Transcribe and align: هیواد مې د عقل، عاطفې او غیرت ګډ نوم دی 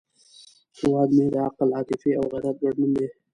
هیواد 0.77 1.09
مې 1.15 1.25
د 1.33 1.35
عقل، 1.45 1.69
عاطفې 1.77 2.11
او 2.19 2.23
غیرت 2.31 2.55
ګډ 2.63 2.75
نوم 2.81 2.91
دی 2.97 3.07